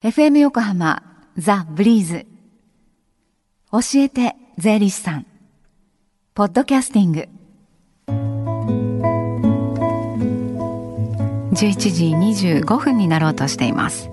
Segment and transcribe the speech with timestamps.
[0.00, 1.02] FM 横浜
[1.36, 2.24] ザ・ブリーズ。
[3.72, 5.26] 教えて税理士さん。
[6.34, 7.28] ポッドキャスティング。
[11.52, 14.08] 11時25分になろうとしています。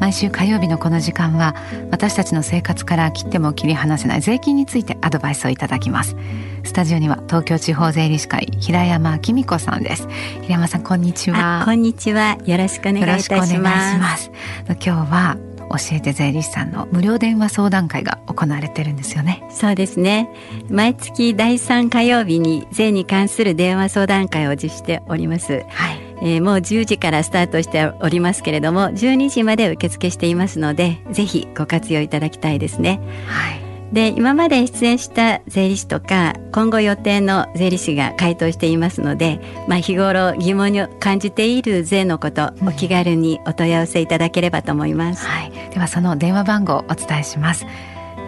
[0.00, 1.54] 毎週火曜日のこの時間は
[1.90, 6.16] 私たちの生活から切っても切り離せない税金についてアドバイスをいただきます。
[6.64, 10.08] スタジオには東京地方税理士会平山紀美子さんです。
[10.42, 11.62] 平山さんこんにちは。
[11.64, 12.38] こんにちは。
[12.44, 14.30] よろしくお願いいたします。
[14.68, 15.36] 今日は
[15.70, 19.42] 教えて税理士さんの無料電話相談会が行われてるんですよね。
[19.50, 20.30] そうですね。
[20.70, 25.64] 毎月第3火曜日に税に関する電話相談会を実施しております。
[25.68, 33.00] はいえー、もう10時からスタートしておりますけれども12時まで受付していますのでぜひご活用いただきたいですね。
[33.26, 33.68] はい。
[33.92, 47.64] で今まで出演した税理士とか今後予定の税理士が回答していますので、まあ、日頃疑問に感じている税のこと、お気軽にお問い合わせいただければと思います、はい、ではその電話番号をお伝えします。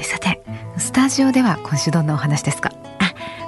[0.09, 0.41] さて
[0.77, 2.71] スタジオでは今週どんなお話ですか？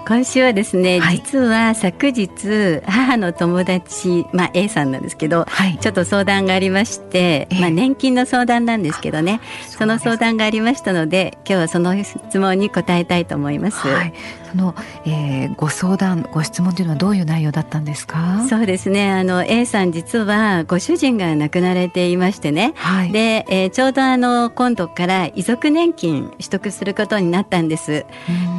[0.08, 13.86] 今週はですね、はい、実は昨日母の友達、まあ、A さんなんですけど、はい、ちょっと相談がありまして、まあ、年金の相談なんですけどねその相談がありましたので今日はその質問に答えたいと思います。
[13.86, 14.14] はい、
[14.47, 18.46] その、えー、ご相談ご質問というのはどういう内容だったんですか？
[18.50, 19.12] そうですね。
[19.12, 28.06] あの A さん実はご主人が亡くなられていましてね、はい、で、えー、ちょうどあの今度から遺族年金取得することになったんです。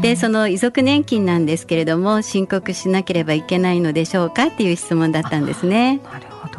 [0.00, 6.00] でその遺族年金なんですけれども申告しなければいけないのでしょうかっていう質問だったんですね。
[6.04, 6.58] なるほど。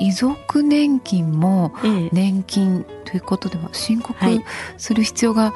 [0.00, 1.72] 遺族年金も
[2.10, 4.18] 年金ということでは申告
[4.76, 5.54] する必要が、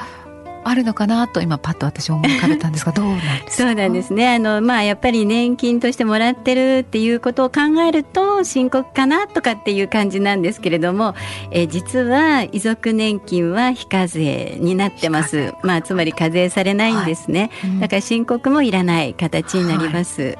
[0.69, 4.34] あるのかなと今パッと私思い浮かべたんですがどうなんですそうなんですね。
[4.34, 11.15] あのまあやっぱり年金としてもらってるっていうことを考えると深刻かなとかっていう感じなんですけれども、
[11.50, 15.53] え実は遺族年金は非課税になってます。
[15.62, 17.71] まあつまり課税されないんですね、はい。
[17.71, 20.22] うん、だから申告もいらない形になります。
[20.22, 20.38] はい。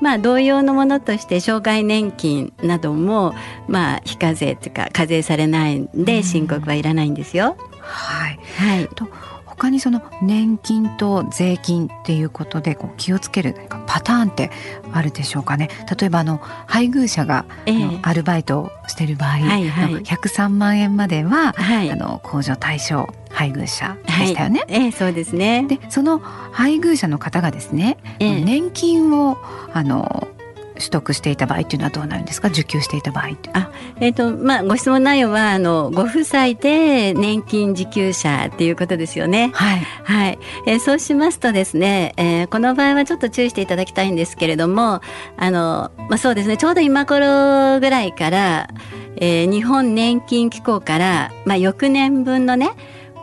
[0.00, 3.34] まあ、同様のものとして障害年金なども、
[3.66, 7.56] まあ、非課税というか課税されないんで申告はいらないんですよ。
[7.80, 9.08] はい、はい、と
[9.56, 13.54] 他にその年金と税金っていうことでこう気をつける
[13.86, 14.50] パターンって
[14.92, 15.70] あるでしょうかね。
[15.98, 24.60] 例えばあの配偶者が、えー、アルバイトをしてる場合、はいはい、103万円までは、はい、あの控除対象配偶者でしたよね。
[24.60, 25.64] はい、えー、そうですね。
[25.66, 29.38] でその配偶者の方がですね、えー、年金を
[29.72, 30.28] あの
[30.86, 32.48] 取得していた場合っていうのはどうなるんですか？
[32.48, 33.70] 受給していた場合あ、
[34.00, 39.50] えーとまあ、ご質問内容はあのご夫妻で年金受給者っていうことですよね。
[39.52, 40.38] はい、はい。
[40.66, 45.00] えー、そうしますとですね、えー、この場合はちょっと注意していただきたいんですけれども
[45.36, 48.68] あの、まあ、そうですねちょうど今頃ぐらいから、
[49.16, 52.70] えー、日本年金機構から、まあ、翌年分のね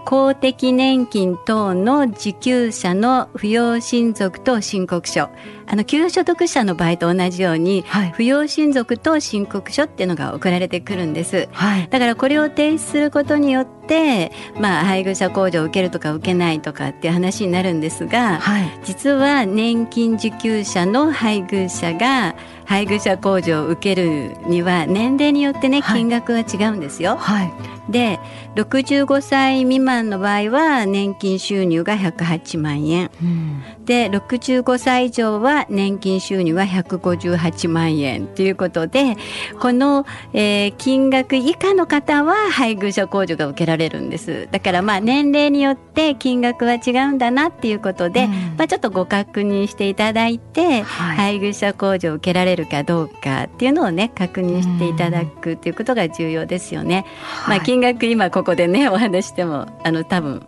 [0.05, 5.29] 公的年金等の受給者の扶養親族と申告書。
[5.65, 27.17] あの給与所得者の場合と同じように、はい、扶養親族と申告書っていうのが送られてくるんです、はい、だからこれを提出することによってまあ配偶者控除を受けるとか受けないとかっていう話になるんですが、はい、実は年金受給者の配偶者が配偶者控除を受けるには年齢によってね金額が違うんですよ。
[27.17, 27.53] はい、
[27.89, 28.19] で
[28.55, 38.27] 65歳未満の場合は年金収入が108万円、うん、で65歳以上は年金収入は158万円。
[38.27, 39.17] ということで
[39.59, 44.47] この、えー、金額以下の方は配偶者控除が受けられるんです。
[44.51, 57.05] だからまあ年齢によって金額は違うんだなっていうことで、うん、まあ、ちょっとご確認していただいて、はい、配偶者控除を受けられるかどうかっていうのをね確認していただくっていうことが重要ですよね。
[57.47, 60.45] まあ、金額今ここでねお話してもあの多分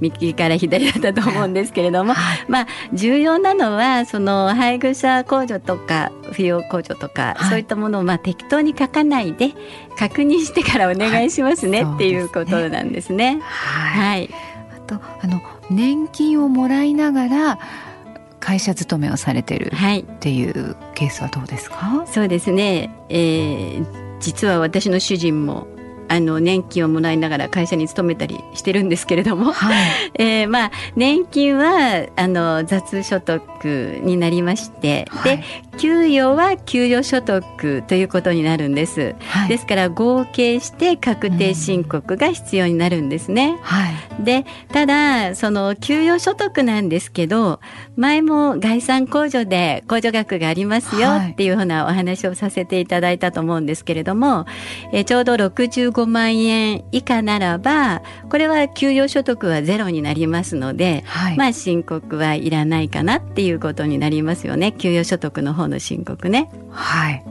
[0.00, 9.52] 右から左だったと思うんですけれども、はい、まあ重要なのはその配偶者控除とか扶養控除とか、はい、そういったものをまあ適当に書かないで
[9.96, 13.38] 確認してからお願いしますね、はい、っていうことなんですね。
[13.40, 14.28] はい、
[14.76, 17.58] あとあの年金をもらいながら
[18.40, 25.68] 会社勤めをされてるっていうケースはどうですか、そうですね、えー、実は私の主人も
[26.08, 35.44] あの年金をもらいながら会社に勤めたりしてるんですけれども、はい、 えー、まあ年金はあの雑所得得になりまして、はい、で
[35.78, 43.58] 給与は給与所得ということになるんです、はい、ですから合計して確定申告が必要になるんですね、
[44.18, 47.60] うん、でただその給与所得なんですけど
[47.96, 54.46] 前も概算控除で控除額がありますよっていうふうなお話をさせていただいたと思うんですけれども、
[54.92, 64.72] えちょうど65万円以下ならばこれは給与所得はゼロになりますので、はい、まあ申告はいらないかなっていうことになりますよね。
[64.72, 66.50] 給与所得の方の申告ね。
[66.70, 67.24] はい。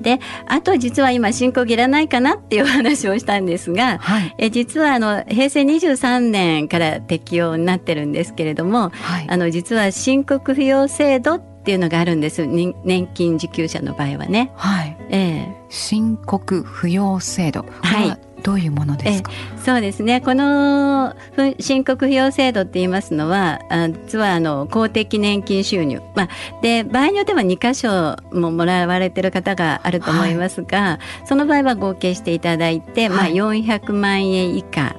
[0.00, 12.46] であと実は今申告いらないかなっていう話をしたんですが、はい、え実はあの平成23年から適用になってるんですけれども、はい、あの実は申告不要制度っていうのがあるんです。
[12.46, 12.74] 年
[13.14, 14.50] 金受給者の場合はね。
[14.56, 17.66] はい、えー、申告不要制度。
[17.82, 19.30] はいどういうものですか？
[19.64, 20.20] そうですね。
[20.20, 21.14] この
[21.58, 23.60] 申告費用制度って言いますのは
[24.06, 26.28] 実はあの公的年金収入、まあ、
[26.62, 34.96] で場合によっては2箇所ももらわれてる方があると思いますが、はい、その場合は合計していただいて、はい、まあ、400万円以下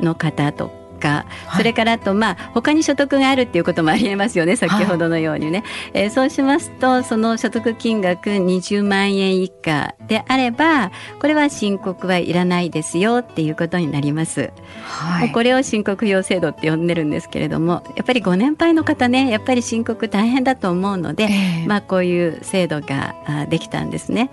[0.00, 10.90] の方とか、はい、それからあとまあ他に所得があるっていうこともありえますよね先ほどのようにね、はい、えー、そうしますとその所得金額20万円以下であれば
[11.20, 14.52] これは申告はいらないですよっていうことになります、
[14.84, 23.14] はい、これを申告用制度って呼んでるんですけれどもやっぱりご年配の方ねやっぱり申告大変だと思うので、えー、まあこういう制度が
[23.48, 24.30] できたんですね。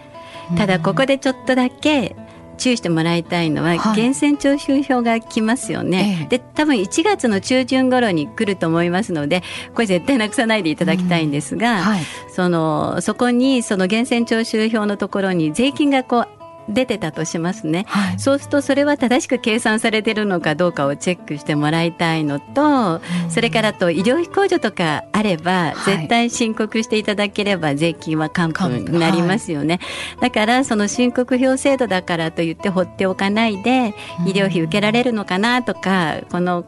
[0.58, 2.16] ただここでちょっとだけ
[2.56, 9.44] 注意してもらいたいのは、はい、源泉徴収票が来ますよね、ええ、で多分1月の中旬頃に来ると思いますので
[9.74, 11.82] これ絶対なくさないでいただきたいんですが、うん。
[11.82, 12.02] はい、
[12.34, 16.28] そのそこにその源泉徴収票のところに税金がこう
[16.70, 29.80] 出てたとしますね、はい、そうするとそれは正しく計算されてるのかどうかをチェックしてもらいたいのと、うん、それからと医療費控除とかあれば、絶対申告していただければ税金は還付になりますよね、
[30.20, 33.94] はい、だからその申告表制度だからといって放っておかないで
[34.26, 36.66] 医療費受けられるのかなとか、この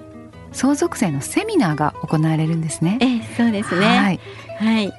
[0.52, 2.98] 相続税のセミナーが行われるんですね。
[3.02, 3.86] えそうですね。
[3.86, 4.20] はい。
[4.58, 4.92] はい。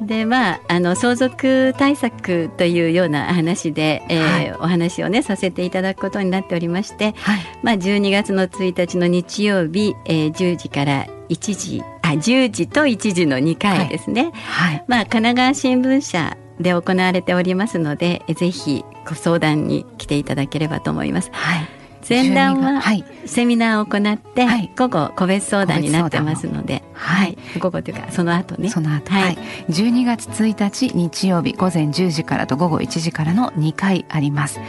[0.00, 21.30] でまあ、あの相続対策というような話で、えー、はい、お話をねさせていただくことになっておりまして、はい、まあ、12月の1日の日曜日、えー、10時から1時あ10時と1時の2回ですね、はい、まあ、神奈川新聞社で行われておりますのでぜひご相談に来ていただければと思います。
[21.32, 21.68] はい。
[22.08, 22.80] 前段は
[23.24, 28.70] セミナーを行って、はい、午後個別相談になってますので、はい、午後というかその後ね。
[28.70, 29.36] その後、はい、
[29.68, 34.60] 12月1日日曜日午前10時からと午後1時からの2回あります。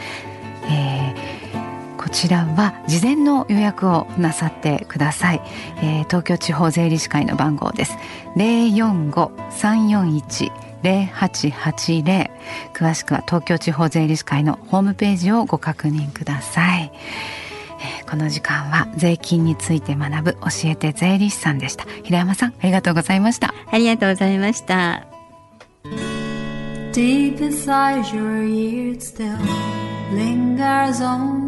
[0.64, 1.47] えー
[2.08, 5.42] こちらは事前の予約をなさってください、
[5.82, 7.98] えー、東京地方税理士会の番号です。
[8.34, 10.50] 045-341
[10.82, 12.30] 0880
[12.72, 16.90] 詳しくは東京地方税理士会のホームページをご確認ください、
[18.00, 21.84] えー、この時間は税金について学ぶ教えて税理士さんでした。
[22.04, 23.52] 平山さんありがとうございました。
[23.70, 25.06] ありがとうございました。
[26.94, 29.36] Deep inside your ears still
[30.10, 31.47] lingers on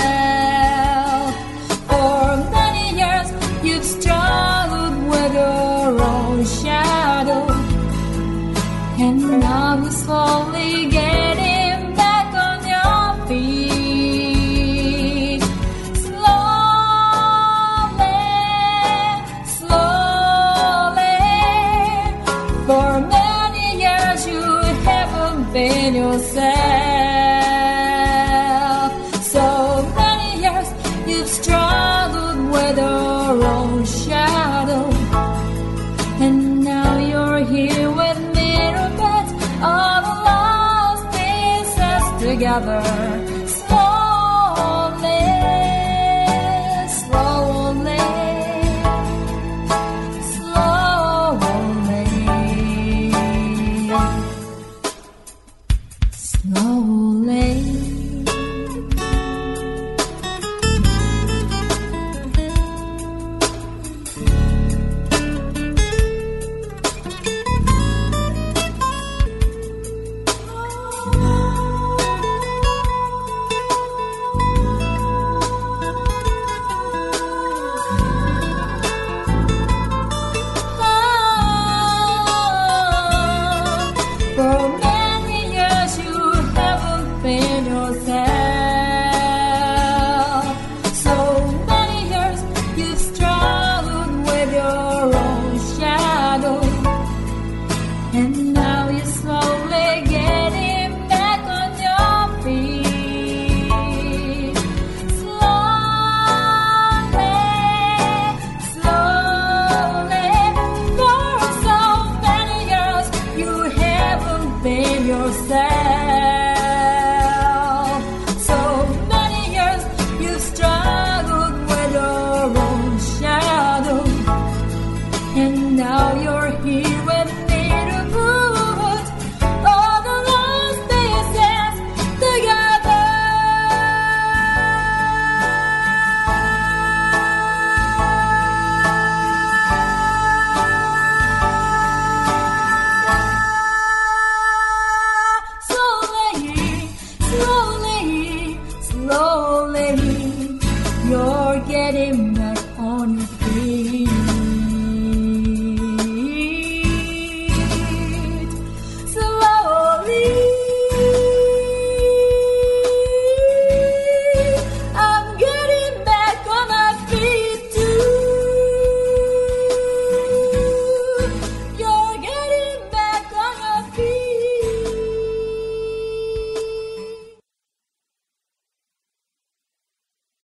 [42.41, 43.40] Together.